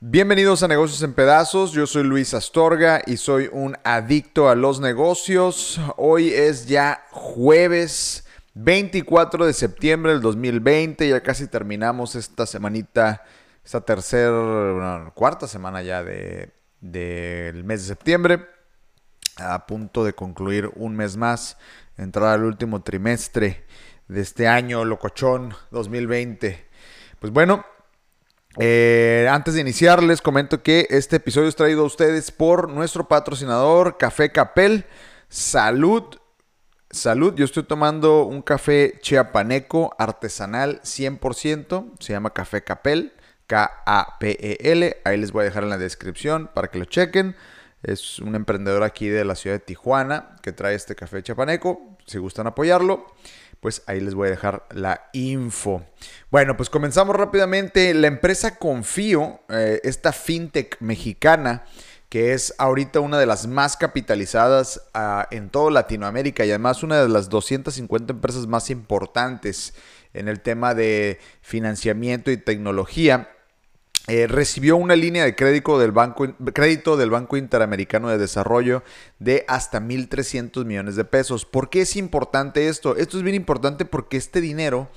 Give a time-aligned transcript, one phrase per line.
[0.00, 4.80] Bienvenidos a Negocios en Pedazos, yo soy Luis Astorga y soy un adicto a los
[4.80, 5.80] negocios.
[5.96, 13.22] Hoy es ya jueves 24 de septiembre del 2020, ya casi terminamos esta semanita,
[13.64, 16.50] esta tercera, cuarta semana ya del
[16.80, 18.46] de, mes de septiembre,
[19.36, 21.56] a punto de concluir un mes más,
[21.96, 23.64] entrar al último trimestre
[24.08, 26.66] de este año locochón 2020.
[27.20, 27.64] Pues bueno,
[28.58, 33.06] eh, antes de iniciar, les comento que este episodio es traído a ustedes por nuestro
[33.06, 34.86] patrocinador Café Capel.
[35.28, 36.04] Salud,
[36.90, 37.34] salud.
[37.36, 41.92] Yo estoy tomando un café chiapaneco artesanal 100%.
[42.00, 43.12] Se llama Café Capel,
[43.46, 44.96] K-A-P-E-L.
[45.04, 47.36] Ahí les voy a dejar en la descripción para que lo chequen.
[47.82, 51.96] Es un emprendedor aquí de la ciudad de Tijuana que trae este café chiapaneco.
[52.06, 53.06] Si gustan apoyarlo
[53.60, 55.84] pues ahí les voy a dejar la info.
[56.30, 57.92] Bueno, pues comenzamos rápidamente.
[57.94, 61.64] La empresa Confío, eh, esta fintech mexicana,
[62.08, 67.02] que es ahorita una de las más capitalizadas ah, en toda Latinoamérica y además una
[67.02, 69.74] de las 250 empresas más importantes
[70.14, 73.28] en el tema de financiamiento y tecnología.
[74.08, 78.82] Eh, recibió una línea de crédito del, banco, crédito del Banco Interamericano de Desarrollo
[79.18, 81.44] de hasta 1.300 millones de pesos.
[81.44, 82.96] ¿Por qué es importante esto?
[82.96, 84.88] Esto es bien importante porque este dinero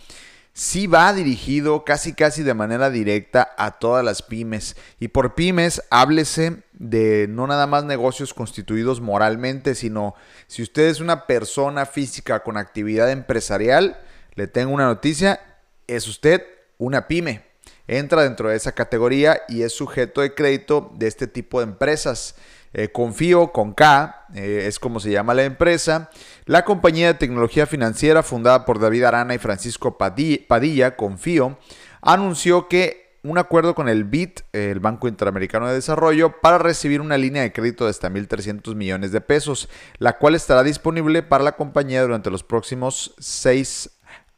[0.54, 4.78] sí va dirigido casi casi de manera directa a todas las pymes.
[5.00, 10.16] Y por pymes, háblese de no nada más negocios constituidos moralmente, sino
[10.48, 14.00] si usted es una persona física con actividad empresarial,
[14.36, 15.40] le tengo una noticia,
[15.88, 16.44] es usted
[16.78, 17.53] una pyme
[17.88, 22.36] entra dentro de esa categoría y es sujeto de crédito de este tipo de empresas.
[22.74, 26.10] Eh, Confío con K, eh, es como se llama la empresa.
[26.46, 31.60] La compañía de tecnología financiera fundada por David Arana y Francisco Padilla, Confío,
[32.02, 37.18] anunció que un acuerdo con el BIT, el Banco Interamericano de Desarrollo, para recibir una
[37.18, 39.70] línea de crédito de hasta 1.300 millones de pesos,
[40.00, 43.92] la cual estará disponible para la compañía durante los próximos seis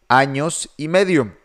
[0.08, 1.45] años y medio.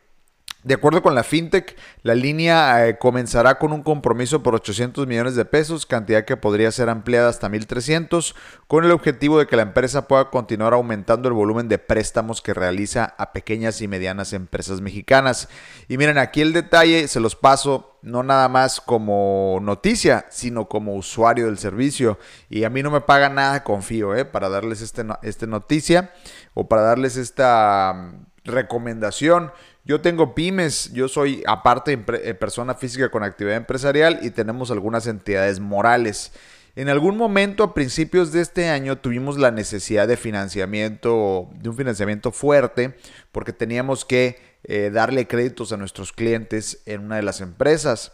[0.63, 5.35] De acuerdo con la FinTech, la línea eh, comenzará con un compromiso por 800 millones
[5.35, 8.35] de pesos, cantidad que podría ser ampliada hasta 1.300,
[8.67, 12.53] con el objetivo de que la empresa pueda continuar aumentando el volumen de préstamos que
[12.53, 15.49] realiza a pequeñas y medianas empresas mexicanas.
[15.89, 20.95] Y miren, aquí el detalle se los paso no nada más como noticia, sino como
[20.95, 22.19] usuario del servicio.
[22.49, 24.25] Y a mí no me paga nada, confío, ¿eh?
[24.25, 26.13] para darles este, este noticia
[26.55, 29.53] o para darles esta mm, recomendación.
[29.91, 35.09] Yo tengo pymes, yo soy aparte eh, persona física con actividad empresarial y tenemos algunas
[35.09, 36.31] entidades morales.
[36.77, 41.77] En algún momento a principios de este año tuvimos la necesidad de financiamiento, de un
[41.77, 42.95] financiamiento fuerte,
[43.33, 48.13] porque teníamos que eh, darle créditos a nuestros clientes en una de las empresas.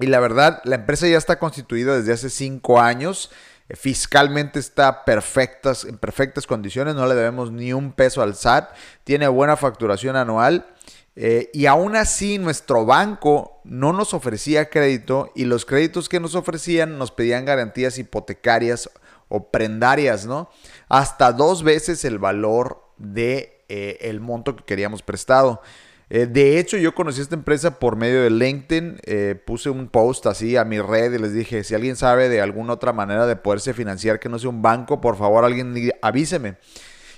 [0.00, 3.30] Y la verdad, la empresa ya está constituida desde hace cinco años.
[3.70, 8.70] Eh, fiscalmente está perfectas, en perfectas condiciones, no le debemos ni un peso al SAT,
[9.04, 10.66] tiene buena facturación anual
[11.14, 16.34] eh, y aún así nuestro banco no nos ofrecía crédito y los créditos que nos
[16.34, 18.90] ofrecían nos pedían garantías hipotecarias
[19.28, 20.50] o prendarias, ¿no?
[20.88, 25.62] Hasta dos veces el valor de eh, el monto que queríamos prestado.
[26.10, 29.00] Eh, de hecho, yo conocí esta empresa por medio de LinkedIn.
[29.46, 32.74] puse un post así a mi red y les dije, si alguien sabe de alguna
[32.74, 36.56] otra manera de poderse financiar que no sea un banco, por favor alguien avíseme.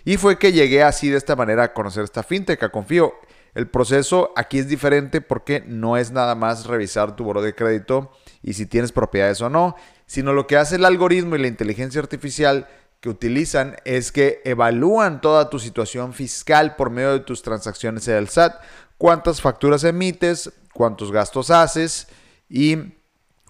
[0.04, 3.14] Y fue que llegué así de esta manera a conocer esta fintech, confío.
[3.54, 8.10] El proceso aquí es diferente porque no es nada más revisar tu buro de crédito
[8.42, 9.76] y si tienes propiedades o no,
[10.06, 12.66] sino lo que hace el algoritmo y la inteligencia artificial
[13.02, 18.14] que utilizan es que evalúan toda tu situación fiscal por medio de tus transacciones en
[18.14, 18.54] el SAT,
[18.96, 22.06] cuántas facturas emites, cuántos gastos haces
[22.48, 22.76] y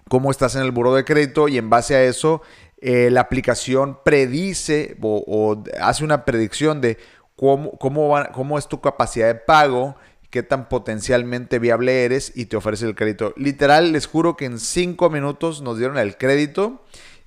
[0.09, 2.41] cómo estás en el buro de crédito y en base a eso
[2.81, 6.97] eh, la aplicación predice o hace una predicción de
[7.35, 9.95] cómo, cómo, es tu capacidad de pago,
[10.31, 13.35] qué tan potencialmente viable eres y te ofrece el crédito.
[13.37, 16.83] Literal, les juro que en cinco minutos nos dieron el crédito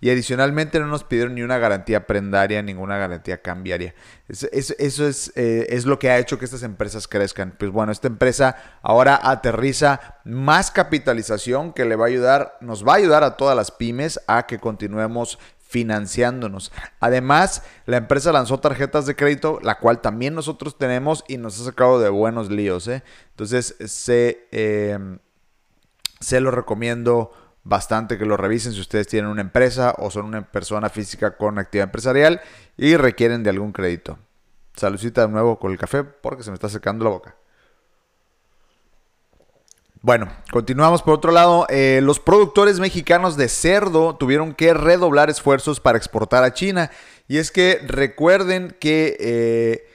[0.06, 3.92] y adicionalmente no nos pidieron ni una garantía prendaria, ninguna garantía cambiaria.
[4.28, 7.56] eso es, eh, es, lo que ha hecho que estas empresas crezcan.
[7.58, 12.92] Pues bueno, esta empresa ahora aterriza más capitalización que le va a ayudar, nos va
[12.92, 16.70] a ayudar a todas las pymes a que continuemos financiándonos.
[17.00, 21.64] Además, la empresa lanzó tarjetas de crédito, la cual también nosotros tenemos y nos ha
[21.64, 22.86] sacado de buenos líos.
[22.86, 23.02] ¿eh?
[23.30, 25.18] Entonces, se, em,
[26.20, 27.32] se lo recomiendo
[27.66, 31.58] bastante que lo revisen si ustedes tienen una empresa o son una persona física con
[31.58, 32.40] actividad empresarial
[32.76, 34.18] y requieren de algún crédito.
[34.74, 37.34] Saludcita de nuevo con el café porque se me está secando la boca.
[40.00, 41.66] Bueno, continuamos por otro lado.
[41.68, 46.92] Eh, los productores mexicanos de cerdo tuvieron que redoblar esfuerzos para exportar a China.
[47.26, 49.88] Y es que recuerden que eh,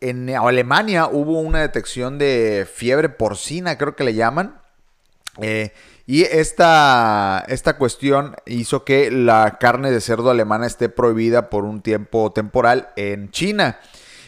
[0.00, 4.60] en Alemania hubo una detección de fiebre porcina, creo que le llaman.
[5.38, 5.72] Eh,
[6.10, 11.82] y esta, esta cuestión hizo que la carne de cerdo alemana esté prohibida por un
[11.82, 13.78] tiempo temporal en China.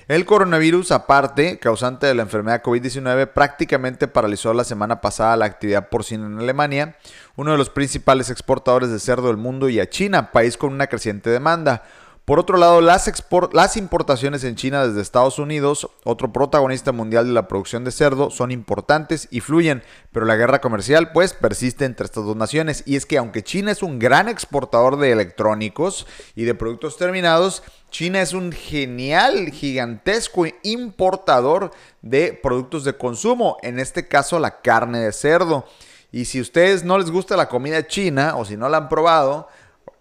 [0.07, 5.89] El coronavirus, aparte, causante de la enfermedad COVID-19, prácticamente paralizó la semana pasada la actividad
[5.89, 6.99] porcina en Alemania,
[7.35, 10.87] uno de los principales exportadores de cerdo del mundo, y a China, país con una
[10.87, 11.83] creciente demanda.
[12.25, 13.11] Por otro lado, las,
[13.53, 18.31] las, importaciones en China desde Estados Unidos, otro protagonista mundial de la producción de cerdo,
[18.31, 19.83] son importantes y fluyen,
[20.13, 22.85] pero la guerra comercial pues persiste entre estas dos naciones.
[22.87, 27.65] Y es que aunque China es un gran exportador de electrónicos y de productos terminados,
[27.91, 31.73] China es un genial, gigantesco importador
[32.03, 35.67] de productos de consumo, en este caso la carne de cerdo.
[36.13, 38.89] Y si a ustedes no les gusta la comida china o si no la han
[38.89, 39.49] probado,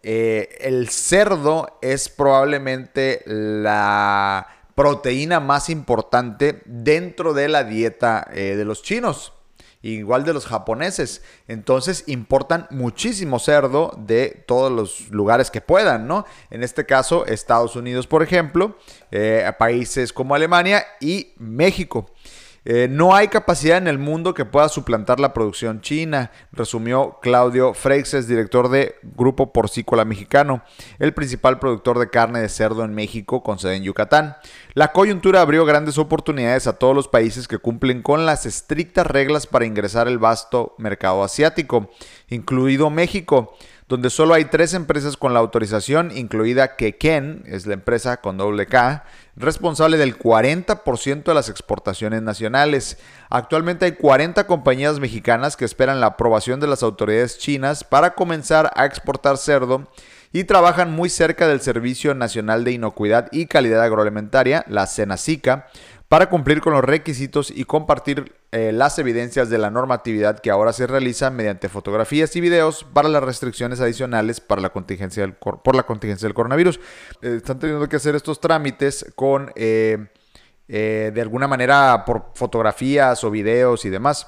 [0.04, 8.66] eh, el cerdo es probablemente la proteína más importante dentro de la dieta eh, de
[8.66, 9.34] los chinos,
[9.82, 11.22] igual de los japoneses.
[11.48, 16.26] Entonces importan muchísimo cerdo de todos los lugares que puedan, ¿no?
[16.50, 18.78] En este caso, Estados Unidos, por ejemplo,
[19.12, 22.10] eh, países como Alemania y México.
[22.64, 27.74] Eh, no hay capacidad en el mundo que pueda suplantar la producción china, resumió Claudio
[27.74, 30.64] Freixes, director de Grupo Porcícola Mexicano,
[31.00, 34.38] el principal productor de carne de cerdo en México con sede en Yucatán.
[34.76, 39.48] La coyuntura abrió grandes oportunidades a todos los países que cumplen con las estrictas reglas
[39.48, 41.90] para ingresar al vasto mercado asiático,
[42.30, 43.56] incluido México
[43.92, 48.66] donde solo hay tres empresas con la autorización, incluida Keken, es la empresa con doble
[48.66, 49.04] K,
[49.36, 52.98] responsable del 40% de las exportaciones nacionales.
[53.30, 58.72] Actualmente hay 40 compañías mexicanas que esperan la aprobación de las autoridades chinas para comenzar
[58.78, 59.92] a exportar cerdo
[60.32, 65.68] y trabajan muy cerca del Servicio Nacional de Inocuidad y Calidad Agroalimentaria, la SENACICA,
[66.12, 70.74] para cumplir con los requisitos y compartir eh, las evidencias de la normatividad que ahora
[70.74, 75.84] se realiza mediante fotografías y videos para las restricciones adicionales para la contingencia por la
[75.84, 76.82] contingencia del coronavirus.
[77.22, 80.10] Eh, están teniendo que hacer estos trámites con, eh,
[80.68, 84.28] de alguna manera, por fotografías o videos y demás.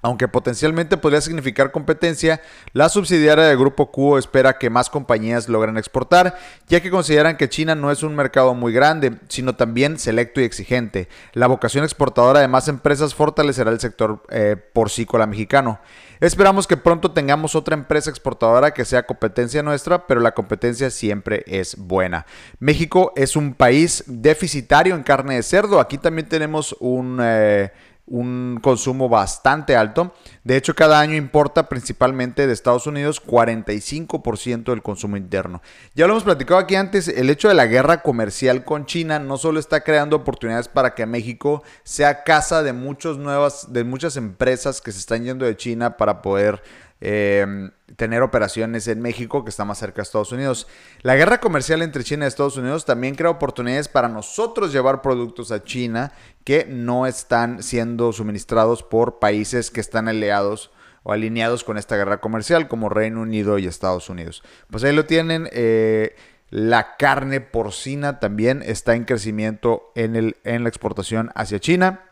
[0.00, 2.40] Aunque potencialmente podría significar competencia,
[2.72, 7.48] la subsidiaria del Grupo Q espera que más compañías logren exportar, ya que consideran que
[7.48, 11.08] China no es un mercado muy grande, sino también selecto y exigente.
[11.32, 15.80] La vocación exportadora de más empresas fortalecerá el sector eh, porcícola mexicano.
[16.20, 21.44] Esperamos que pronto tengamos otra empresa exportadora que sea competencia nuestra, pero la competencia siempre
[21.46, 22.26] es buena.
[22.60, 25.80] México es un país deficitario en carne de cerdo.
[25.80, 27.18] Aquí también tenemos un...
[27.20, 27.72] Eh,
[28.10, 30.14] un consumo bastante alto.
[30.44, 35.62] De hecho, cada año importa principalmente de Estados Unidos 45% del consumo interno.
[35.94, 39.36] Ya lo hemos platicado aquí antes, el hecho de la guerra comercial con China no
[39.36, 44.80] solo está creando oportunidades para que México sea casa de, muchos nuevas, de muchas empresas
[44.80, 46.62] que se están yendo de China para poder
[47.00, 50.66] Em, tener operaciones en México, que está más cerca de Estados Unidos.
[51.02, 55.52] La guerra comercial entre China y Estados Unidos también crea oportunidades para nosotros llevar productos
[55.52, 60.72] a China que no están siendo suministrados por países que están aliados
[61.04, 64.42] o alineados con esta guerra comercial, como Reino Unido y Estados Unidos.
[64.68, 65.48] Pues ahí lo tienen.
[65.52, 66.16] Eh,
[66.50, 72.04] la carne porcina también está en crecimiento en, el, en la exportación hacia China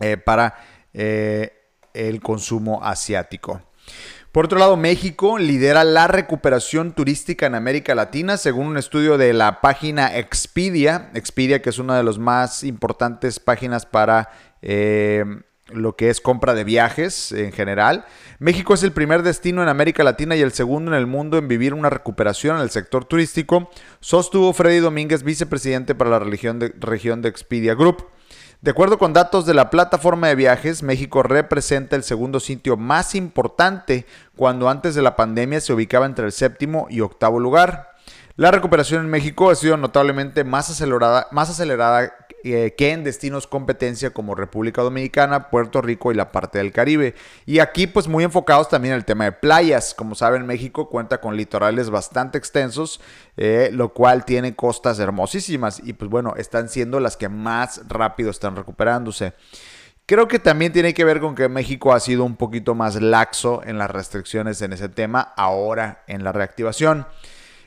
[0.00, 0.56] eh, para
[0.92, 1.52] eh,
[1.94, 3.62] el consumo asiático.
[4.32, 9.32] Por otro lado, México lidera la recuperación turística en América Latina, según un estudio de
[9.32, 11.10] la página Expedia.
[11.14, 14.30] Expedia, que es una de las más importantes páginas para
[14.62, 15.24] eh,
[15.72, 18.04] lo que es compra de viajes en general.
[18.38, 21.48] México es el primer destino en América Latina y el segundo en el mundo en
[21.48, 23.70] vivir una recuperación en el sector turístico,
[24.00, 28.06] sostuvo Freddy Domínguez, vicepresidente para la región de, región de Expedia Group.
[28.62, 33.14] De acuerdo con datos de la plataforma de viajes, México representa el segundo sitio más
[33.14, 34.04] importante
[34.36, 37.92] cuando antes de la pandemia se ubicaba entre el séptimo y octavo lugar.
[38.36, 44.34] La recuperación en México ha sido notablemente más acelerada, eh, que en destinos competencia como
[44.34, 47.14] República Dominicana, Puerto Rico y la parte del Caribe.
[47.46, 49.94] Y aquí pues muy enfocados también el tema de playas.
[49.94, 53.00] Como saben, México cuenta con litorales bastante extensos,
[53.36, 58.30] eh, lo cual tiene costas hermosísimas y pues bueno, están siendo las que más rápido
[58.30, 59.34] están recuperándose.
[60.06, 63.62] Creo que también tiene que ver con que México ha sido un poquito más laxo
[63.64, 67.06] en las restricciones en ese tema ahora en la reactivación.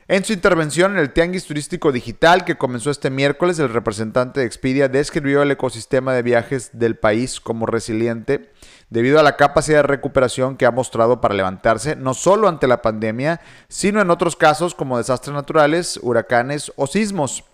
[0.06, 4.46] En su intervención en el Tianguis Turístico Digital que comenzó este miércoles, el representante de
[4.46, 8.52] Expedia describió el ecosistema de viajes del país como resiliente
[8.90, 12.82] debido a la capacidad de recuperación que ha mostrado para levantarse no solo ante la
[12.82, 17.44] pandemia, sino en otros casos como desastres naturales, huracanes o sismos.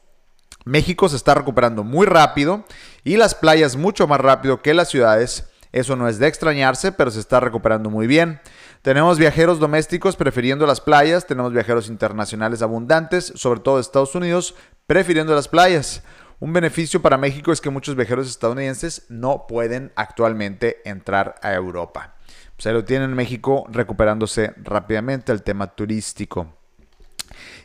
[0.65, 2.65] México se está recuperando muy rápido
[3.05, 5.45] y las playas mucho más rápido que las ciudades.
[5.71, 8.41] Eso no es de extrañarse, pero se está recuperando muy bien.
[8.83, 14.55] Tenemos viajeros domésticos prefiriendo las playas, tenemos viajeros internacionales abundantes, sobre todo de Estados Unidos,
[14.87, 16.03] prefiriendo las playas.
[16.39, 22.15] Un beneficio para México es que muchos viajeros estadounidenses no pueden actualmente entrar a Europa.
[22.57, 26.57] Se lo tienen en México recuperándose rápidamente el tema turístico.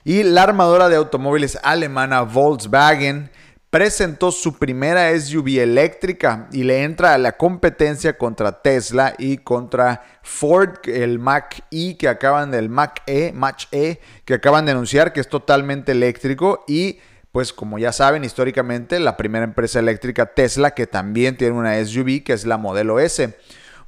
[0.04, 3.32] Y la armadora de automóviles alemana Volkswagen
[3.76, 10.02] presentó su primera SUV eléctrica y le entra a la competencia contra Tesla y contra
[10.24, 15.12] Ford, el Mac E que acaban del Mac E, Match E, que acaban de anunciar
[15.12, 17.00] que es totalmente eléctrico y
[17.34, 22.24] pues como ya saben históricamente la primera empresa eléctrica Tesla que también tiene una SUV
[22.24, 23.38] que es la modelo S.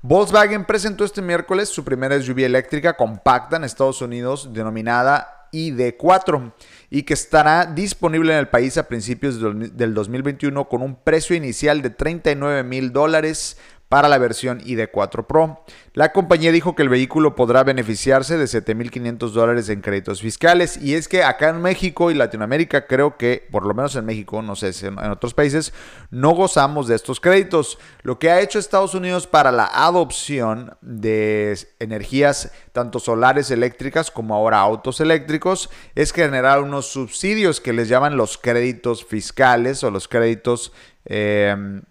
[0.01, 6.53] Volkswagen presentó este miércoles su primera SUV eléctrica compacta en Estados Unidos denominada ID4
[6.89, 11.81] y que estará disponible en el país a principios del 2021 con un precio inicial
[11.81, 13.57] de 39 mil dólares
[13.89, 15.63] para la versión ID4 Pro.
[15.93, 20.95] La compañía dijo que el vehículo podrá beneficiarse de 7.500 dólares en créditos fiscales y
[20.95, 24.55] es que acá en México y Latinoamérica creo que, por lo menos en México, no
[24.55, 25.73] sé si en, otros países,
[26.11, 27.79] no gozamos de estos créditos.
[28.03, 34.35] Lo que ha hecho Estados Unidos para la adopción de energías tanto solares eléctricas como
[34.35, 40.07] ahora autos eléctricos es generar unos subsidios que les llaman los créditos fiscales o los
[40.07, 40.73] créditos...
[41.05, 41.81] Eh,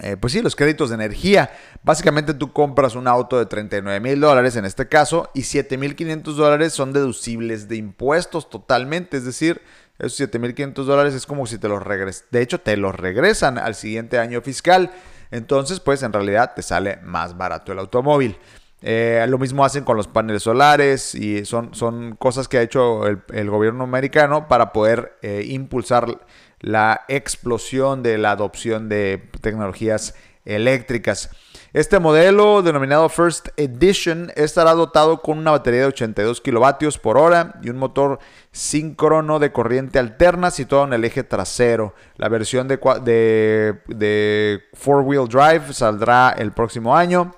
[0.00, 1.50] eh, pues sí, los créditos de energía.
[1.82, 5.96] Básicamente tú compras un auto de 39 mil dólares en este caso y 7 mil
[5.96, 9.16] 500 dólares son deducibles de impuestos totalmente.
[9.16, 9.60] Es decir,
[9.98, 12.26] esos 7 mil 500 dólares es como si te los regresan.
[12.30, 14.92] De hecho, te los regresan al siguiente año fiscal.
[15.32, 18.38] Entonces, pues en realidad te sale más barato el automóvil.
[18.80, 23.04] Eh, lo mismo hacen con los paneles solares y son, son cosas que ha hecho
[23.08, 26.20] el, gobierno americano para poder eh, impulsar
[26.60, 31.30] la explosión de la adopción de tecnologías eléctricas.
[31.74, 37.60] Este modelo, denominado First Edition, estará dotado con una batería de 82 kilovatios por hora
[37.62, 38.18] y un motor
[38.52, 41.94] síncrono de corriente alterna situado en el eje trasero.
[42.16, 47.32] La versión de, de, de four-wheel drive saldrá el próximo año.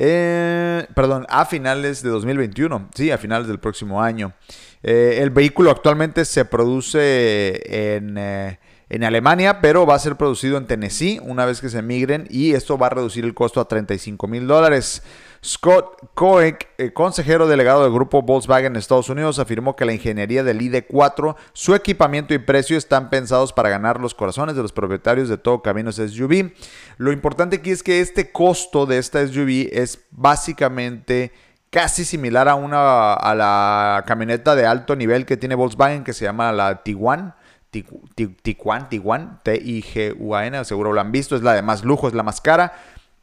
[0.00, 2.90] Eh, perdón, a finales de 2021.
[2.94, 4.32] Sí, a finales del próximo año.
[4.82, 8.58] Eh, el vehículo actualmente se produce en, eh,
[8.88, 12.52] en, Alemania, pero va a ser producido en Tennessee una vez que se migren y
[12.52, 15.02] esto va a reducir el costo a 35 mil dólares.
[15.44, 20.42] Scott Koeck, eh, consejero delegado del grupo Volkswagen en Estados Unidos, afirmó que la ingeniería
[20.42, 25.28] del ID4, su equipamiento y precio están pensados para ganar los corazones de los propietarios
[25.28, 26.52] de todo caminos SUV.
[26.96, 31.32] Lo importante aquí es que este costo de esta SUV es básicamente
[31.70, 36.24] casi similar a una a la camioneta de alto nivel que tiene Volkswagen que se
[36.24, 37.34] llama la Tiguan.
[37.70, 42.40] Tiguan, Tiguan, T-I-G-U-A-N, seguro lo han visto, es la de más lujo, es la más
[42.40, 42.72] cara,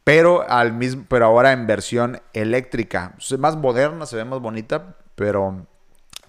[0.03, 3.15] pero, al mismo, pero ahora en versión eléctrica.
[3.17, 5.65] Es más moderna, se ve más bonita, pero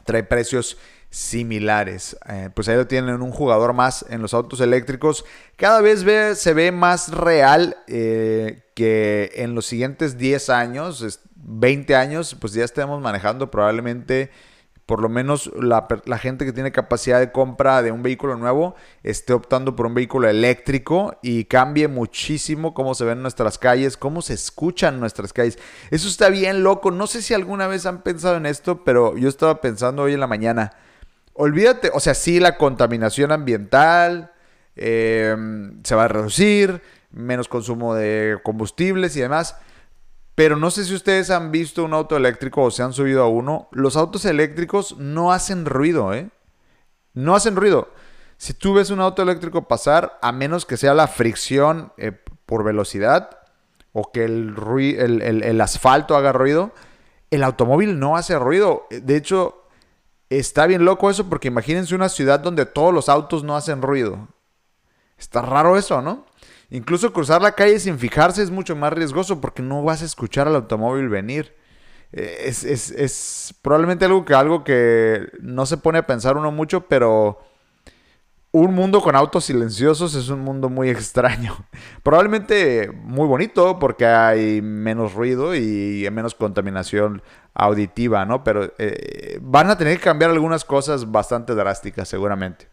[0.05, 0.79] trae precios
[1.17, 2.17] similares.
[2.29, 5.25] Eh, pues ahí lo tienen un jugador más en los autos eléctricos.
[5.57, 6.05] Cada vez
[6.39, 12.65] se ve más real eh, que en los siguientes 10 años 20 años, pues ya
[12.65, 14.31] estemos manejando probablemente,
[14.85, 15.87] por lo menos la,
[16.19, 20.29] gente que tiene capacidad de compra de un vehículo nuevo, esté optando por un vehículo
[20.29, 25.59] eléctrico y cambie muchísimo cómo se ven nuestras calles, cómo se escuchan nuestras calles.
[25.91, 26.91] Eso está bien loco.
[26.91, 30.21] No sé si alguna vez han pensado en esto, pero yo estaba pensando hoy en
[30.21, 30.73] la mañana.
[31.37, 34.33] Olvídate, o sea, sí, la contaminación ambiental
[34.75, 39.57] em, se va a reducir, menos consumo de combustibles y demás.
[40.35, 43.28] Pero no sé si ustedes han visto un auto eléctrico o se han subido a
[43.28, 43.69] uno.
[43.73, 46.28] Los autos eléctricos no hacen ruido, ¿eh?
[47.14, 47.88] No hacen ruido.
[48.37, 52.12] Si tú ves un auto eléctrico pasar, a menos que sea la fricción eh,
[52.45, 53.31] por velocidad
[53.93, 56.73] o que el, asfalto haga ruido,
[57.31, 58.87] el automóvil no hace ruido.
[58.90, 59.66] De hecho,
[60.30, 64.28] está bien loco eso porque imagínense una ciudad donde todos los autos no hacen ruido.
[65.18, 66.26] Está raro eso, ¿no?
[66.71, 70.49] Incluso cruzar la calle sin fijarse es mucho más riesgoso porque no vas a escuchar
[70.49, 71.54] al automóvil venir.
[72.12, 76.87] Eh, es, es, probablemente algo que, algo que no se pone a pensar uno mucho,
[76.88, 77.40] pero
[78.61, 81.57] un mundo con autos silenciosos es un mundo muy extraño.
[82.03, 87.23] Probablemente muy bonito porque hay menos ruido y menos contaminación
[87.55, 88.45] auditiva, ¿no?
[88.45, 92.69] Pero eh, van a tener que cambiar algunas cosas bastante drásticas seguramente.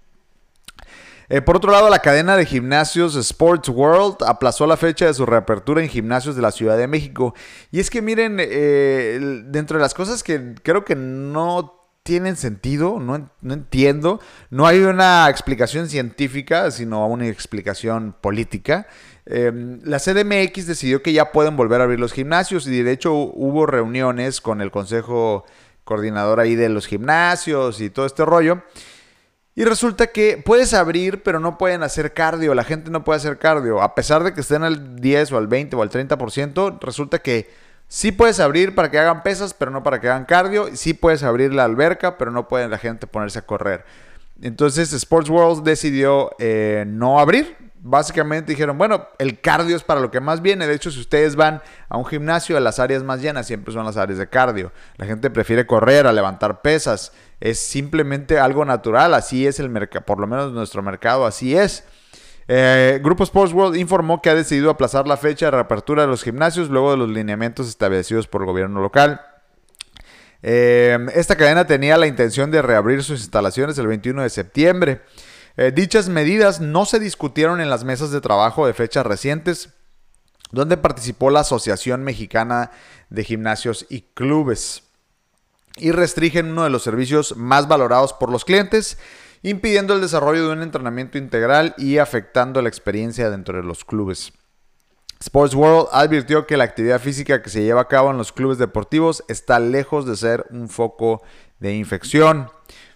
[1.30, 5.26] Eh, por otro lado, la cadena de gimnasios Sports World aplazó la fecha de su
[5.26, 7.34] reapertura en gimnasios de la Ciudad de México.
[7.72, 13.00] Y es que miren, eh, dentro de las cosas que creo que no tienen sentido,
[13.00, 14.20] no, entiendo.
[14.50, 18.88] No hay una explicación científica, sino una explicación política.
[19.26, 23.14] Em, la CDMX decidió que ya pueden volver a abrir los gimnasios y de hecho
[23.14, 25.46] hubo reuniones con el consejo
[25.86, 28.62] coordinador ahí de los gimnasios y todo este rollo.
[29.56, 32.56] Y resulta que puedes abrir, pero no pueden hacer cardio.
[32.56, 33.82] La gente no puede hacer cardio.
[33.82, 37.50] A pesar de que estén al 10 o al 20 o al 30%, resulta que
[37.94, 40.76] Sí puedes abrir para que hagan pesas, pero no para que hagan cardio.
[40.76, 43.86] Sí puedes abrir la alberca, pero no puede la gente ponerse a correr.
[44.42, 47.56] Entonces Sports World decidió eh, no abrir.
[47.82, 50.66] Básicamente dijeron, bueno, el cardio es para lo que más viene.
[50.66, 53.96] De hecho, si ustedes van a un gimnasio, las áreas más llenas siempre son las
[53.96, 54.72] áreas de cardio.
[54.98, 57.12] La gente prefiere correr, a levantar pesas.
[57.40, 59.14] Es simplemente algo natural.
[59.14, 61.84] Así es el mercado, por lo menos nuestro mercado, así es.
[62.48, 66.24] Eh, Grupo Sports World informó que ha decidido aplazar la fecha de reapertura de los
[66.24, 69.22] gimnasios luego de los lineamientos establecidos por el gobierno local.
[70.42, 75.02] Eh, esta cadena tenía la intención de reabrir sus instalaciones el 21 de septiembre.
[75.56, 79.70] Eh, dichas medidas no se discutieron en las mesas de trabajo de fechas recientes,
[80.52, 82.72] donde participó la Asociación Mexicana
[83.10, 84.84] de Gimnasios y Clubes,
[85.78, 88.98] y restringen uno de los servicios más valorados por los clientes
[89.44, 94.34] impidiendo el desarrollo de un entrenamiento integral y afectando la experiencia dentro de los clubes.
[95.20, 98.58] Sports World advirtió que la actividad física que se lleva a cabo en los clubes
[98.58, 101.22] deportivos está lejos de ser un foco
[101.60, 102.50] de infección.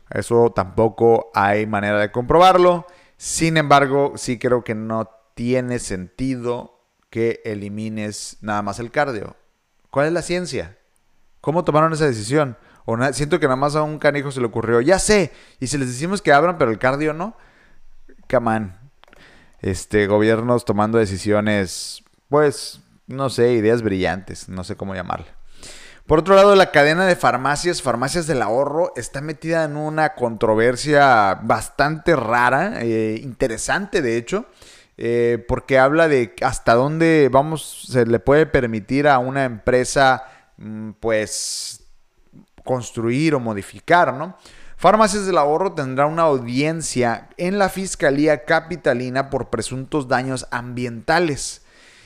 [0.09, 2.85] Eso tampoco hay manera de comprobarlo.
[3.17, 9.35] Sin embargo, sí creo que no tiene sentido que elimines nada más el cardio.
[9.89, 10.77] ¿Cuál es la ciencia?
[11.39, 12.57] ¿Cómo tomaron esa decisión?
[12.89, 15.77] O siento que nada más a un canijo se le ocurrió, ya sé, y si
[15.77, 17.35] les decimos que abran, pero el cardio no,
[18.27, 18.79] camán.
[19.59, 25.27] Este, gobiernos tomando decisiones, pues, no sé, ideas brillantes, no sé cómo llamarle.
[26.05, 31.39] Por otro lado, la cadena de farmacias, farmacias del ahorro, está metida en una controversia
[31.43, 34.45] bastante rara, eh, interesante de hecho,
[34.95, 40.23] eh, porque habla de hasta dónde vamos, se le puede permitir a una empresa,
[40.55, 41.76] mm, pues,
[42.67, 44.37] construir o modificar, ¿no?
[44.75, 51.63] Farmacias del Ahorro tendrá una audiencia en la Fiscalía Capitalina por presuntos daños ambientales.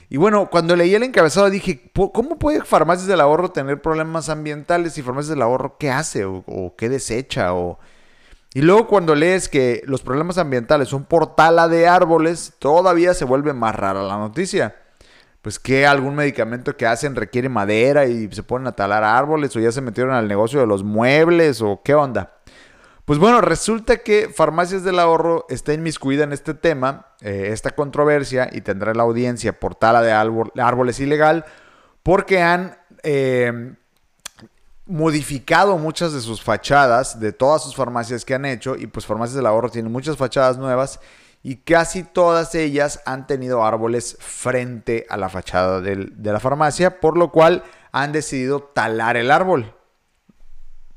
[0.07, 4.97] Y bueno, cuando leí el encabezado dije, ¿cómo puede Farmacias del Ahorro tener problemas ambientales
[4.97, 7.53] y Farmacias del Ahorro qué hace o, qué desecha?
[7.53, 7.79] O...
[8.53, 13.25] Y luego cuando lees que los problemas ambientales son por tala de árboles, todavía se
[13.25, 14.80] vuelve más rara la noticia
[15.41, 19.59] pues que algún medicamento que hacen requiere madera y se ponen a talar árboles o
[19.59, 22.33] ya se metieron al negocio de los muebles o qué onda.
[23.05, 28.49] Pues bueno, resulta que Farmacias del Ahorro está inmiscuida en este tema, eh, esta controversia,
[28.51, 31.43] y tendrá la audiencia por tala de árboles ilegal,
[32.03, 33.73] porque han eh,
[34.85, 39.35] modificado muchas de sus fachadas, de todas sus farmacias que han hecho, y pues Farmacias
[39.35, 40.99] del Ahorro tiene muchas fachadas nuevas,
[41.43, 47.17] y casi todas ellas han tenido árboles frente a la fachada de la farmacia, por
[47.17, 49.73] lo cual han decidido talar el árbol,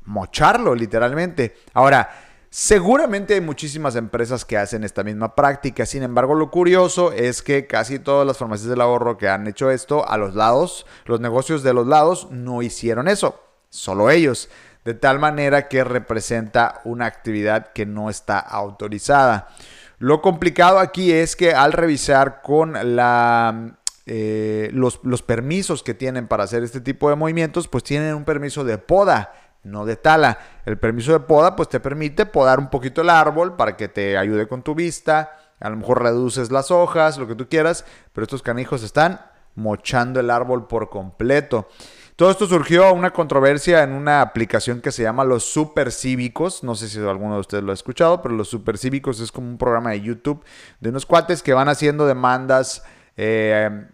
[0.03, 1.55] mocharlo literalmente.
[1.73, 2.09] Ahora,
[2.49, 7.65] seguramente hay muchísimas empresas que hacen esta misma práctica, sin embargo lo curioso es que
[7.65, 11.63] casi todas las farmacias del ahorro que han hecho esto a los lados, los negocios
[11.63, 14.49] de los lados no hicieron eso, solo ellos
[14.85, 19.49] de tal manera que representa una actividad que no está autorizada.
[19.97, 26.27] Lo complicado aquí es que al revisar con la, eh, los, los, permisos que tienen
[26.27, 30.37] para hacer este tipo de movimientos, pues tienen un permiso de poda, no de tala.
[30.65, 34.17] El permiso de poda pues te permite podar un poquito el árbol para que te
[34.17, 38.23] ayude con tu vista, a lo mejor reduces las hojas, lo que tú quieras, pero
[38.23, 39.21] estos canijos están
[39.55, 41.67] mochando el árbol por completo.
[42.15, 46.63] Todo esto surgió una controversia en una aplicación que se llama Los Supercívicos.
[46.63, 49.57] No sé si alguno de ustedes lo ha escuchado, pero Los Supercívicos es como un
[49.57, 50.41] programa de YouTube
[50.79, 52.83] de unos cuates que van haciendo demandas
[53.17, 53.87] eh,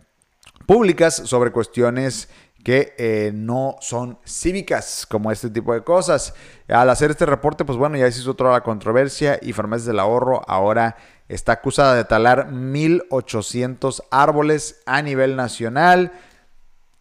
[0.68, 2.30] públicas sobre cuestiones
[2.64, 6.36] que eh, no son cívicas, como este tipo de cosas.
[6.68, 10.44] Al hacer este reporte, pues bueno, ya se hizo la controversia y Farmacias del Ahorro
[10.48, 10.96] ahora
[11.28, 16.12] está acusada de talar 1.800 árboles a nivel nacional.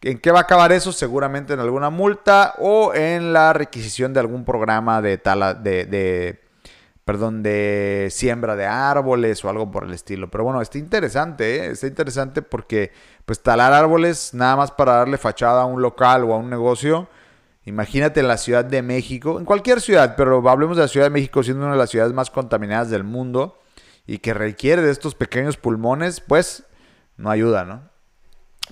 [0.03, 0.91] ¿En qué va a acabar eso?
[0.91, 6.39] Seguramente en alguna multa o en la requisición de algún programa de tala de,
[7.05, 10.31] perdón, de siembra de árboles o algo por el estilo.
[10.31, 11.71] Pero bueno, está interesante, ¿eh?
[11.71, 12.91] está interesante porque
[13.25, 17.07] pues talar árboles nada más para darle fachada a un local o a un negocio.
[17.65, 21.11] Imagínate en la Ciudad de México, en cualquier ciudad, pero hablemos de la Ciudad de
[21.11, 23.59] México siendo una de las ciudades más contaminadas del mundo
[24.07, 26.63] y que requiere de estos pequeños pulmones, pues
[27.17, 27.90] no ayuda, ¿no?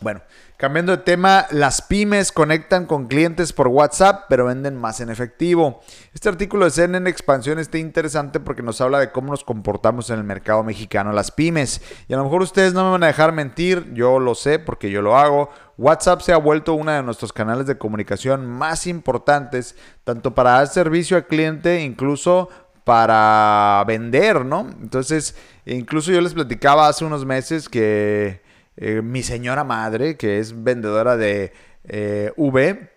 [0.02, 0.22] Bueno,
[0.56, 5.82] cambiando de tema, las pymes conectan con clientes por WhatsApp, pero venden más en efectivo.
[6.14, 10.18] Este artículo de CNN Expansión está interesante porque nos habla de cómo nos comportamos en
[10.18, 11.82] el mercado mexicano las pymes.
[12.08, 14.90] Y a lo mejor ustedes no me van a dejar mentir, yo lo sé porque
[14.90, 15.50] yo lo hago.
[15.78, 19.76] WhatsApp se ha vuelto uno de nuestros canales de comunicación más importantes,
[20.06, 22.48] tanto para dar servicio al cliente, incluso
[22.86, 24.62] para vender, ¿no?
[24.82, 28.48] Entonces, incluso yo les platicaba hace unos meses que
[28.82, 31.52] eh, mi señora madre, que es vendedora de
[31.84, 32.90] eh, V,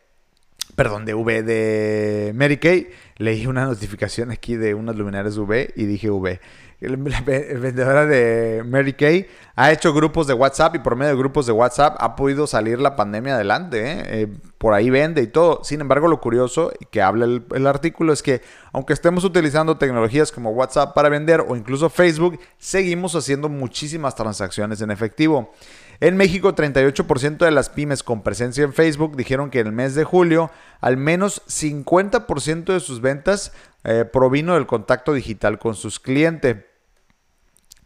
[0.77, 5.85] perdón, de V de Mary Kay, leí una notificación aquí de unas luminarias V y
[5.87, 6.41] dije V.
[6.89, 11.47] La vendedora de Mary Kay ha hecho grupos de WhatsApp y por medio de grupos
[11.47, 14.23] de WhatsApp ha podido salir la pandemia adelante.
[14.23, 14.29] ¿eh?
[14.59, 15.65] por ahí vende y todo.
[15.65, 18.43] Sin embargo, lo curioso que habla el, el, artículo es que
[18.73, 24.81] aunque estemos utilizando tecnologías como WhatsApp para vender o incluso Facebook, seguimos haciendo muchísimas transacciones
[24.81, 25.53] en efectivo.
[25.99, 29.95] En México, 38% de las pymes con presencia en Facebook dijeron que en el mes
[29.95, 33.53] de julio al menos 50% de sus ventas
[33.85, 36.57] eh, provino del contacto digital con sus clientes.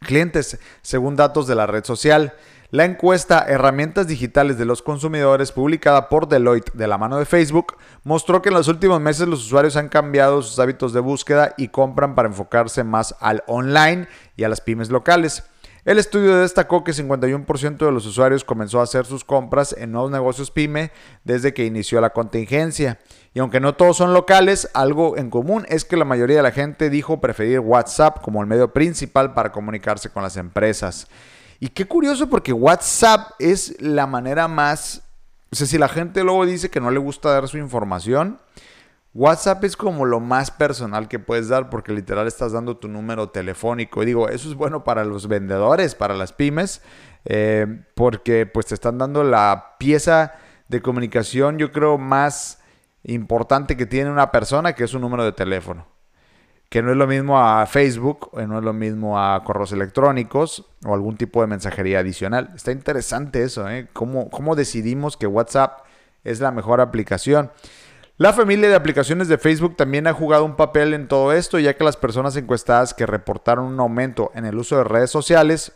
[0.01, 2.35] Clientes, según datos de la red social.
[2.71, 7.77] La encuesta Herramientas Digitales de los Consumidores, publicada por Deloitte de la mano de Facebook,
[8.03, 11.69] mostró que en los últimos meses los usuarios han cambiado sus hábitos de búsqueda y
[11.69, 15.45] compran para enfocarse más al online y a las pymes locales.
[15.87, 20.11] El estudio destacó que 51% de los usuarios comenzó a hacer sus compras en nuevos
[20.11, 20.90] negocios pyme
[21.22, 22.99] desde que inició la contingencia.
[23.35, 26.51] Y aunque no todos son locales, algo en común es que la mayoría de la
[26.51, 31.07] gente dijo preferir WhatsApp como el medio principal para comunicarse con las empresas.
[31.61, 35.03] Y qué curioso porque WhatsApp es la manera más...
[35.53, 38.40] O sea, si la gente luego dice que no le gusta dar su información,
[39.17, 43.31] WhatsApp es como lo más personal que puedes dar porque literal estás dando tu número
[43.31, 44.03] telefónico.
[44.03, 46.83] Y digo, eso es bueno para los vendedores, para las pymes,
[47.25, 50.35] eh, porque pues te están dando la pieza
[50.69, 52.61] de comunicación, yo creo, más
[53.05, 55.87] importante que tiene una persona, que es un número de teléfono.
[56.69, 60.67] Que no es lo mismo a Facebook, o no es lo mismo a correos electrónicos
[60.85, 62.51] o algún tipo de mensajería adicional.
[62.55, 63.89] Está interesante eso, ¿eh?
[63.95, 65.87] ¿Cómo, cómo decidimos que WhatsApp
[66.23, 67.51] es la mejor aplicación?
[68.19, 71.77] La familia de aplicaciones de Facebook también ha jugado un papel en todo esto, ya
[71.77, 75.73] que las personas encuestadas que reportaron un aumento en el uso de redes sociales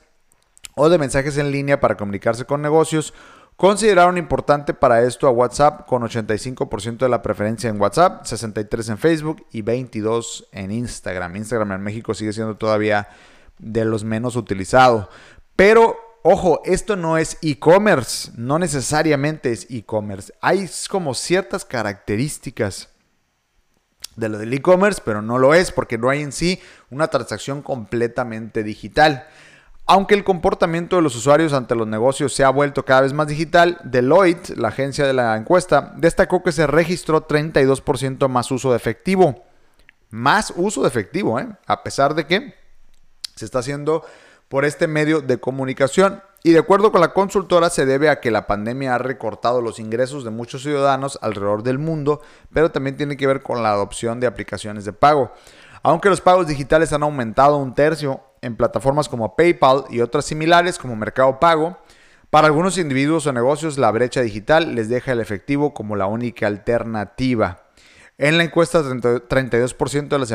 [0.74, 3.12] o de mensajes en línea para comunicarse con negocios,
[3.56, 8.96] consideraron importante para esto a WhatsApp con 85% de la preferencia en WhatsApp, 63% en
[8.96, 11.36] Facebook y 22% en Instagram.
[11.36, 13.08] Instagram en México sigue siendo todavía
[13.58, 15.08] de los menos utilizados.
[15.56, 20.34] Pero Ojo, esto no es e-commerce, no necesariamente es e-commerce.
[20.42, 22.90] Hay como ciertas características
[24.16, 27.62] de lo del e-commerce, pero no lo es porque no hay en sí una transacción
[27.62, 29.26] completamente digital.
[29.86, 33.26] Aunque el comportamiento de los usuarios ante los negocios se ha vuelto cada vez más
[33.26, 38.76] digital, Deloitte, la agencia de la encuesta, destacó que se registró 32% más uso de
[38.76, 39.42] efectivo.
[40.10, 41.48] Más uso de efectivo, ¿eh?
[41.66, 42.54] a pesar de que
[43.34, 44.04] se está haciendo
[44.50, 46.24] por este medio de comunicación.
[46.42, 49.78] Y de acuerdo con la consultora, se debe a que la pandemia ha recortado los
[49.78, 52.20] ingresos de muchos ciudadanos alrededor del mundo,
[52.52, 55.32] pero también tiene que ver con la adopción de aplicaciones de pago.
[55.84, 60.78] Aunque los pagos digitales han aumentado un tercio en plataformas como PayPal y otras similares
[60.78, 61.78] como Mercado Pago,
[62.30, 66.48] para algunos individuos o negocios la brecha digital les deja el efectivo como la única
[66.48, 67.68] alternativa.
[68.18, 70.34] En la encuesta, 32% de las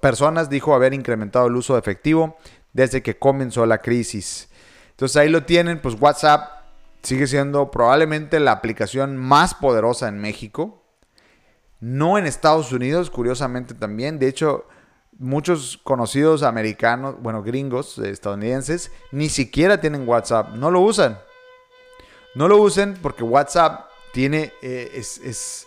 [0.00, 2.36] personas dijo haber incrementado el uso de efectivo
[2.74, 4.50] desde que comenzó la crisis.
[4.90, 6.64] Entonces ahí lo tienen, pues WhatsApp
[7.02, 10.82] sigue siendo probablemente la aplicación más poderosa en México.
[11.80, 14.18] No en Estados Unidos, curiosamente también.
[14.18, 14.66] De hecho,
[15.18, 21.18] muchos conocidos americanos, bueno, gringos, estadounidenses, ni siquiera tienen WhatsApp, no lo usan.
[22.34, 25.66] No lo usen porque WhatsApp tiene, eh, es, es,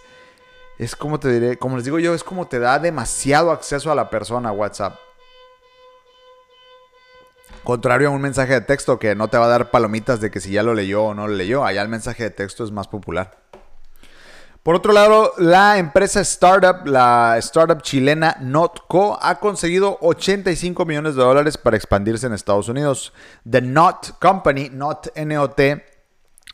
[0.78, 3.96] es como te diré, como les digo yo, es como te da demasiado acceso a
[3.96, 5.07] la persona WhatsApp.
[7.68, 10.40] Contrario a un mensaje de texto que no te va a dar palomitas de que
[10.40, 12.88] si ya lo leyó o no lo leyó, allá el mensaje de texto es más
[12.88, 13.40] popular.
[14.64, 21.24] Por otro lado, la empresa startup, la startup chilena Notco, ha conseguido 85 millones de
[21.24, 23.12] dólares para expandirse en Estados Unidos.
[23.44, 25.60] The Not Company, Not NOT,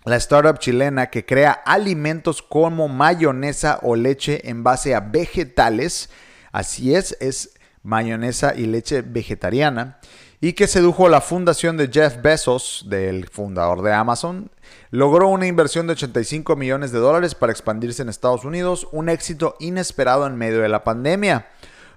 [0.06, 6.10] la startup chilena que crea alimentos como mayonesa o leche en base a vegetales,
[6.52, 10.00] así es, es mayonesa y leche vegetariana
[10.44, 14.52] y que sedujo la fundación de Jeff Bezos, del fundador de Amazon,
[14.92, 19.56] logró una inversión de 85 millones de dólares para expandirse en Estados Unidos, un éxito
[19.62, 21.48] inesperado en medio de la pandemia.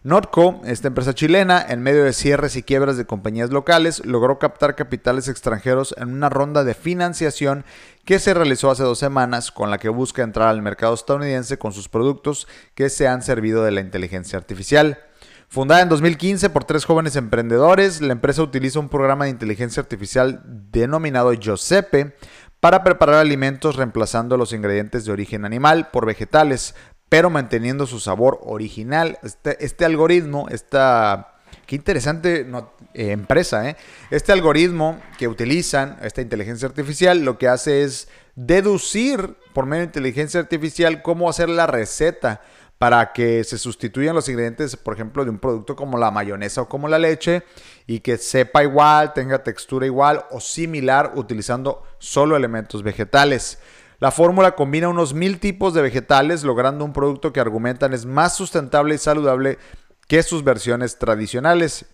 [0.05, 4.77] Notco, esta empresa chilena, en medio de cierres y quiebras de compañías locales, logró captar
[4.77, 7.65] capitales extranjeros en una ronda de financiación
[8.05, 11.73] que se realizó hace dos semanas, con la que busca entrar al mercado estadounidense con
[11.73, 15.01] sus productos que se han servido de la inteligencia artificial.
[15.49, 20.43] Fundada en 2015 por tres jóvenes emprendedores, la empresa utiliza un programa de inteligencia artificial
[20.45, 22.15] denominado Giuseppe
[22.61, 26.75] para preparar alimentos reemplazando los ingredientes de origen animal por vegetales,
[27.09, 29.19] pero manteniendo su sabor original.
[29.23, 31.33] Este, este algoritmo, esta...
[31.65, 32.47] Qué interesante
[32.95, 33.77] eh, empresa, ¿eh?
[34.11, 39.87] Este algoritmo que utilizan, esta inteligencia artificial, lo que hace es deducir por medio de
[39.87, 42.43] inteligencia artificial cómo hacer la receta
[42.79, 46.69] para que se sustituyan los ingredientes, por ejemplo, de un producto como la mayonesa o
[46.69, 47.43] como la leche
[47.87, 53.59] y que sepa igual, tenga textura igual o similar utilizando solo elementos vegetales.
[53.99, 58.37] La fórmula combina unos mil tipos de vegetales, logrando un producto que argumentan es más
[58.37, 59.59] sustentable y saludable
[60.07, 61.87] que sus versiones tradicionales.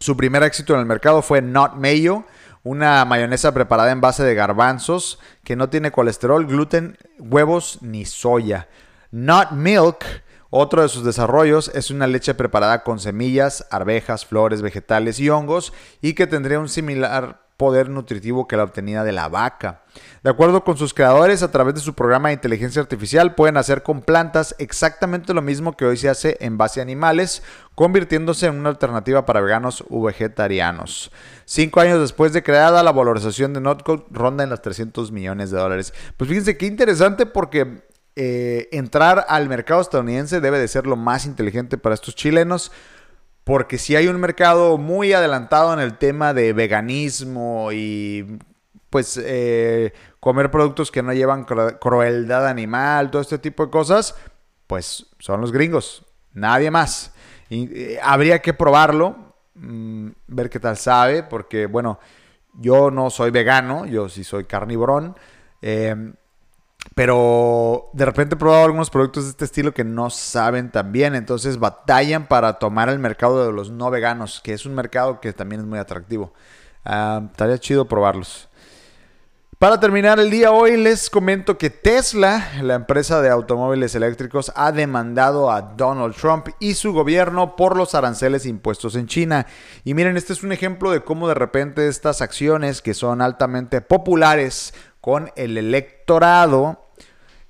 [0.00, 2.24] Su primer éxito en el mercado fue Not Mayo,
[2.64, 8.68] una mayonesa preparada en base de garbanzos que no tiene colesterol, gluten, huevos ni soya.
[9.12, 10.04] Not Milk,
[10.50, 15.72] otro de sus desarrollos, es una leche preparada con semillas, arvejas, flores, vegetales y hongos
[16.00, 19.82] y que tendría un similar poder nutritivo que la obtenida de la vaca.
[20.22, 23.82] De acuerdo con sus creadores, a través de su programa de inteligencia artificial pueden hacer
[23.82, 27.42] con plantas exactamente lo mismo que hoy se hace en base a animales,
[27.74, 31.10] convirtiéndose en una alternativa para veganos u vegetarianos.
[31.44, 35.58] Cinco años después de creada, la valorización de Notcode ronda en las 300 millones de
[35.58, 35.92] dólares.
[36.16, 37.89] Pues fíjense qué interesante porque
[38.22, 42.70] eh, entrar al mercado estadounidense debe de ser lo más inteligente para estos chilenos,
[43.44, 48.38] porque si hay un mercado muy adelantado en el tema de veganismo y
[48.90, 51.46] pues eh, comer productos que no llevan
[51.80, 54.14] crueldad animal, todo este tipo de cosas,
[54.66, 56.04] pues son los gringos,
[56.34, 57.14] nadie más.
[57.48, 61.98] Y, eh, habría que probarlo, mm, ver qué tal sabe, porque bueno,
[62.52, 65.16] yo no soy vegano, yo sí soy carnivorón.
[66.94, 71.14] Pero de repente he probado algunos productos de este estilo que no saben tan bien.
[71.14, 75.32] Entonces batallan para tomar el mercado de los no veganos, que es un mercado que
[75.32, 76.32] también es muy atractivo.
[76.84, 78.50] Ah, estaría chido probarlos.
[79.60, 84.72] Para terminar el día hoy les comento que Tesla, la empresa de automóviles eléctricos, ha
[84.72, 89.46] demandado a Donald Trump y su gobierno por los aranceles impuestos en China.
[89.84, 93.82] Y miren, este es un ejemplo de cómo de repente estas acciones que son altamente
[93.82, 96.86] populares con el electorado,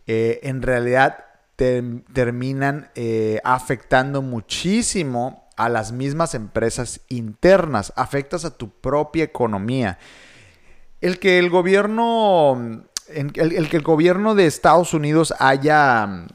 [0.06, 1.24] eh, en realidad
[1.56, 9.98] terminan eh, afectando muchísimo a las mismas empresas internas, afectas a tu propia economía.
[11.02, 16.26] El que el gobierno, el, que el gobierno de Estados Unidos haya,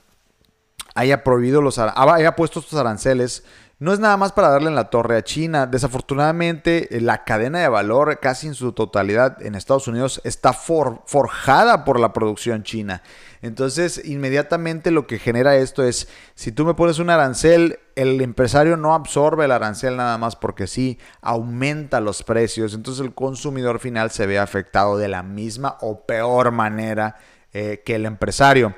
[0.95, 3.43] haya prohibido los, haya puesto estos aranceles,
[3.77, 5.67] no es nada más para darle en la torre a China.
[5.67, 11.84] Desafortunadamente, eh, la cadena de valor casi en su totalidad en Estados Unidos está forjada
[11.84, 13.03] por la producción china.
[13.41, 18.77] Entonces, inmediatamente lo que genera esto es, si tú me pones un arancel, el empresario
[18.77, 22.73] no absorbe el arancel nada más porque sí, aumenta los precios.
[22.73, 27.17] Entonces el consumidor final se ve afectado de la misma o peor manera
[27.51, 28.73] eh, que el empresario.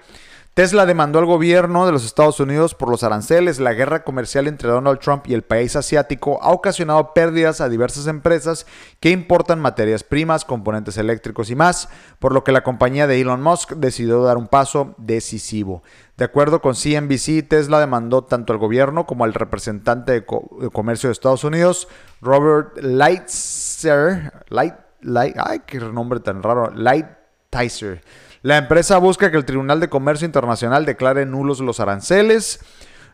[0.57, 3.59] Tesla demandó al gobierno de los Estados Unidos por los aranceles.
[3.59, 8.07] La guerra comercial entre Donald Trump y el país asiático ha ocasionado pérdidas a diversas
[8.07, 8.65] empresas
[8.99, 13.43] que importan materias primas, componentes eléctricos y más, por lo que la compañía de Elon
[13.43, 15.83] Musk decidió dar un paso decisivo.
[16.17, 21.13] De acuerdo con CNBC, Tesla demandó tanto al gobierno como al representante de, comercio de
[21.13, 21.87] Estados Unidos,
[22.19, 24.33] Robert Lighthizer.
[24.49, 26.71] Light, Light, ay, qué nombre tan raro.
[26.73, 28.01] Lighthizer
[28.47, 32.61] la empresa busca que el Tribunal de Comercio Internacional declare nulos los aranceles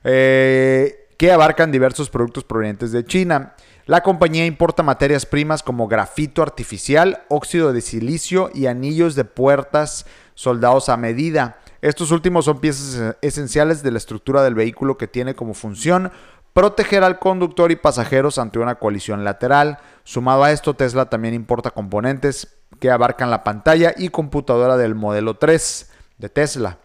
[0.03, 3.55] eh, que abarcan diversos productos provenientes de China.
[3.87, 10.05] La compañía importa materias primas como grafito artificial, óxido de silicio y anillos de puertas
[10.35, 11.57] soldados a medida.
[11.81, 16.11] Estos últimos son piezas esenciales de la estructura del vehículo que tiene como función
[16.53, 19.79] proteger al conductor y pasajeros ante una colisión lateral.
[20.03, 25.35] Sumado a esto, Tesla también importa componentes que abarcan la pantalla y computadora del modelo
[25.35, 26.79] 3 de Tesla.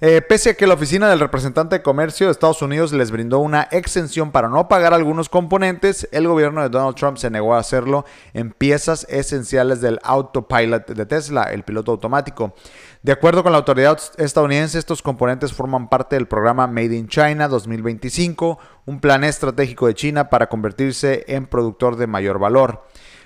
[0.00, 3.38] Eh, pese a que la oficina del representante de comercio de Estados Unidos les brindó
[3.38, 7.60] una exención para no pagar algunos componentes, el gobierno de Donald Trump se negó a
[7.60, 12.54] hacerlo en piezas esenciales del autopilot de Tesla, el piloto automático.
[13.04, 17.46] De acuerdo con la autoridad estadounidense, estos componentes forman parte del programa Made in China
[17.46, 22.82] 2025, un plan estratégico de China para convertirse en productor de mayor valor.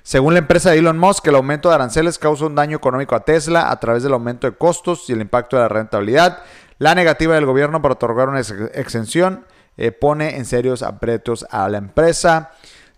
[0.06, 3.24] Según la empresa de Elon Musk, el aumento de aranceles causa un daño económico a
[3.24, 6.40] Tesla a través del aumento de costos y el impacto de la rentabilidad.
[6.78, 9.46] La negativa del gobierno para otorgar una exención
[9.78, 12.50] eh, pone en serios aprietos a la empresa.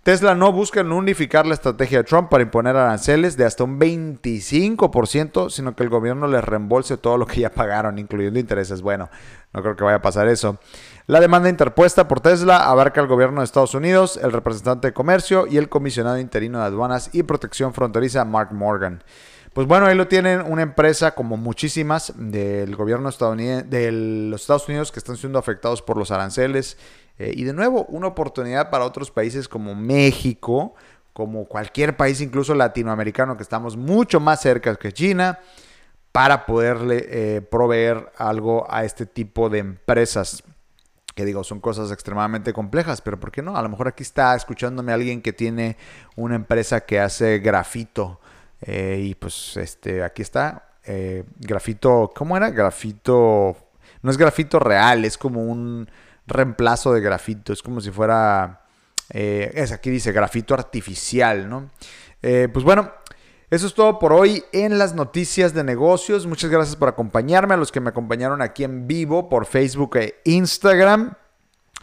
[0.06, 5.50] Tesla no busca unificar la estrategia de Trump para imponer aranceles de hasta un 25%,
[5.50, 8.82] sino que el gobierno les reembolse todo lo que ya pagaron, incluyendo intereses.
[8.82, 9.10] Bueno,
[9.52, 10.60] no creo que vaya a pasar eso.
[11.08, 15.48] La demanda interpuesta por Tesla abarca al gobierno de Estados Unidos, el representante de comercio
[15.48, 19.02] y el comisionado interino de aduanas y protección fronteriza, Mark Morgan.
[19.54, 23.90] Pues bueno, ahí lo tienen una empresa como muchísimas del gobierno de
[24.30, 26.76] los Estados Unidos que están siendo afectados por los aranceles
[27.18, 30.74] eh, y de nuevo, una oportunidad para otros países como México,
[31.12, 35.38] como cualquier país, incluso latinoamericano, que estamos mucho más cerca que China,
[36.12, 40.42] para poderle eh, proveer algo a este tipo de empresas.
[41.14, 43.56] Que digo, son cosas extremadamente complejas, pero ¿por qué no?
[43.56, 45.78] A lo mejor aquí está escuchándome alguien que tiene
[46.14, 48.20] una empresa que hace grafito.
[48.60, 50.68] Eh, y pues este, aquí está.
[51.38, 52.50] grafito, ¿cómo era?
[52.50, 53.56] Grafito.
[54.02, 55.88] No es grafito real, es como un
[56.26, 57.52] reemplazo de grafito.
[57.52, 58.62] Es como si fuera,
[59.10, 61.70] eh, es aquí dice grafito artificial, ¿no?
[62.22, 62.90] Eh, pues bueno,
[63.48, 66.26] eso es todo por hoy en las noticias de negocios.
[66.26, 70.20] Muchas gracias por acompañarme, a los que me acompañaron aquí en vivo por Facebook e
[70.24, 71.14] Instagram.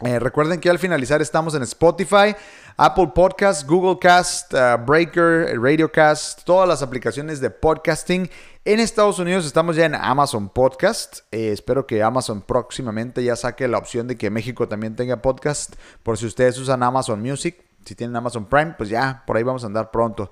[0.02, 2.34] Eh, recuerden que al finalizar estamos en Spotify,
[2.76, 8.28] Apple Podcast, Google Cast, uh, Breaker, Radiocast, todas las aplicaciones de podcasting.
[8.66, 11.18] En Estados Unidos estamos ya en Amazon Podcast.
[11.30, 15.74] Eh, espero que Amazon próximamente ya saque la opción de que México también tenga podcast.
[16.02, 19.64] Por si ustedes usan Amazon Music, si tienen Amazon Prime, pues ya, por ahí vamos
[19.64, 20.30] a andar pronto.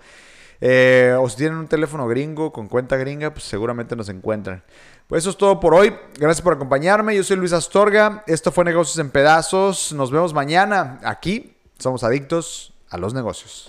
[0.62, 4.64] Eh, o si tienen un teléfono gringo con cuenta gringa, pues seguramente nos encuentran.
[5.08, 5.94] Pues eso es todo por hoy.
[6.18, 7.14] Gracias por acompañarme.
[7.14, 8.24] Yo soy Luis Astorga.
[8.26, 9.92] Esto fue Negocios en Pedazos.
[9.92, 11.00] Nos vemos mañana.
[11.04, 13.68] Aquí somos adictos a los negocios.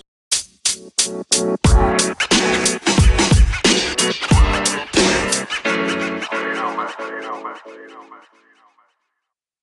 [3.74, 3.86] You you
[7.88, 8.13] you.